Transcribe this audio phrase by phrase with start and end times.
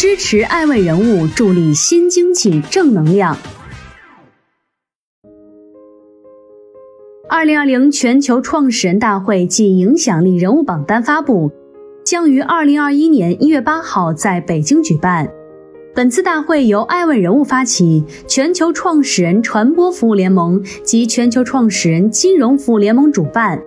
[0.00, 3.36] 支持爱问人物，助力新经济正能量。
[7.28, 11.52] 二零二零全球创始人大会暨影响力人物榜单发布，
[12.02, 15.30] 将于二零二一年一月八号在北京举办。
[15.94, 23.60] 本次大会由爱问人物发起，全球创始人传播服务联盟及全球创始人金融服务联盟主办。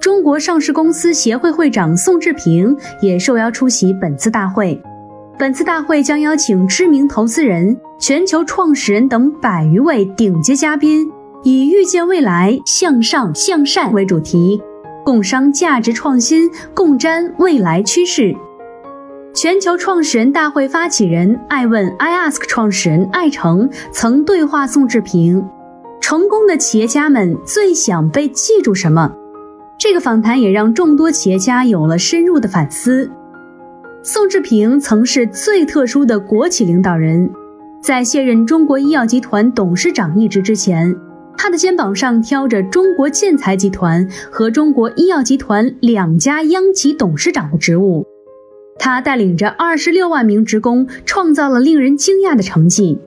[0.00, 4.80] 中国上市公司协会会长宋志平也受邀出席本次大会。
[5.40, 11.10] 本次大会将邀请知名投资人、全球创始人等百余位顶级嘉宾。
[11.42, 14.60] 以预见未来、向上向善为主题，
[15.02, 18.36] 共商价值创新，共瞻未来趋势。
[19.32, 25.42] 全球创始人大会发起人爱问 iAsk 创始人艾诚曾对话宋志平
[26.02, 29.10] ：“成功的企业家们最想被记住什么？”
[29.80, 33.10] 这个访谈也让众多企业家有了深入的反思。
[34.02, 37.30] 宋志平曾是最特殊的国企领导人，
[37.82, 40.96] 在卸任中国医药集团董事长一职之前。
[41.36, 48.06] 他的肩膀上挑着中国建材集团和中国医药集团两家央企董事长的职务，
[48.78, 52.98] 他带领着二十六万名职工创造了令人惊讶的成绩。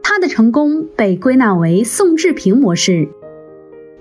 [0.00, 3.08] 他的成功被归纳为宋志平模式。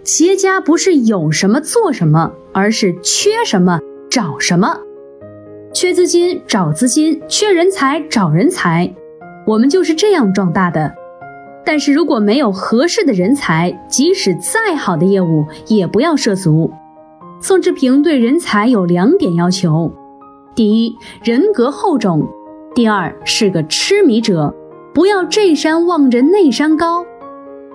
[0.03, 3.79] 企业家不是有什么做什么，而是缺什么
[4.11, 4.81] 找什么。
[5.75, 8.89] 缺资金找资金，缺人才找人才。
[9.45, 10.89] 我们就是这样壮大的。
[11.65, 16.71] 但是如果没有合适的人才，即使再好的业务也不要涉足。
[17.41, 19.91] 宋志平对人才有两点要求：
[20.55, 22.21] 第一，人格厚重；
[22.73, 24.55] 第二，是个痴迷者，
[24.93, 27.05] 不要这山望着那山高。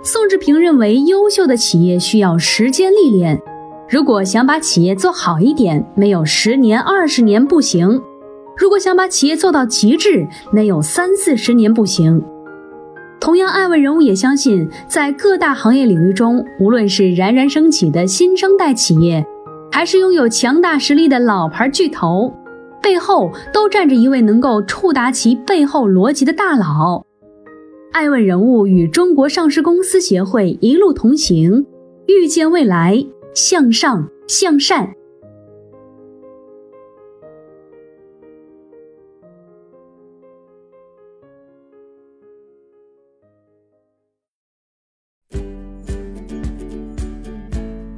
[0.03, 3.43] 宋志平认为，优秀的企业需要时间历练，
[3.91, 8.01] 如果想把企业做好一点，没有十年、二十年不行；
[8.57, 12.23] 如果想把企业做到极致，没有三四十年不行。
[13.19, 19.27] 同样，爱问人物也相信，在各大行业领域中，无论是冉冉升起的新生代企业，
[19.73, 22.33] 还是拥有强大实力的老牌巨头，
[22.81, 27.05] 背后都站着一位能够触达其背后逻辑的大佬。
[27.91, 31.67] 爱问人物与中国上市公司协会一路同行，
[32.07, 34.93] 预见未来，向上向善。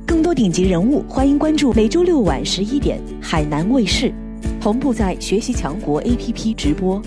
[0.06, 4.12] 更多顶级人物，欢迎关注每周六晚十一点海南卫视，
[4.60, 7.00] 同步在学习强国 APP 直播。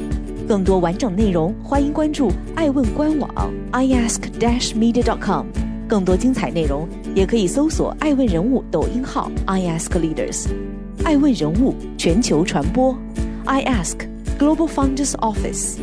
[0.47, 3.29] 更多完整内容，欢迎关注爱问官网
[3.71, 5.64] iask-media.com。
[5.87, 10.47] 更多精彩内容，也可以搜索爱问人物抖音号 iaskleaders。
[11.03, 12.95] 爱问人物全球传播
[13.45, 13.97] ，iAsk
[14.39, 15.77] Global Founders Office。